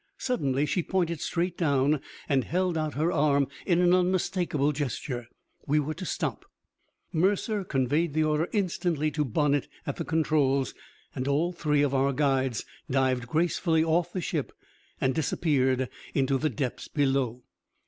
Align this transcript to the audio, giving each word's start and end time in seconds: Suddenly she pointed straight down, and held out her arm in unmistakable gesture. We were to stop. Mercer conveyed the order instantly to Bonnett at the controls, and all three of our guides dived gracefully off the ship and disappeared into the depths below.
Suddenly 0.17 0.65
she 0.65 0.81
pointed 0.81 1.21
straight 1.21 1.55
down, 1.55 2.01
and 2.27 2.43
held 2.43 2.75
out 2.75 2.95
her 2.95 3.11
arm 3.11 3.47
in 3.67 3.93
unmistakable 3.93 4.71
gesture. 4.71 5.27
We 5.67 5.79
were 5.79 5.93
to 5.93 6.07
stop. 6.07 6.43
Mercer 7.13 7.63
conveyed 7.63 8.15
the 8.15 8.23
order 8.23 8.49
instantly 8.51 9.11
to 9.11 9.23
Bonnett 9.23 9.67
at 9.85 9.97
the 9.97 10.03
controls, 10.03 10.73
and 11.13 11.27
all 11.27 11.53
three 11.53 11.83
of 11.83 11.93
our 11.93 12.13
guides 12.13 12.65
dived 12.89 13.27
gracefully 13.27 13.83
off 13.83 14.11
the 14.11 14.21
ship 14.21 14.51
and 14.99 15.13
disappeared 15.13 15.87
into 16.15 16.39
the 16.39 16.49
depths 16.49 16.87
below. 16.87 17.43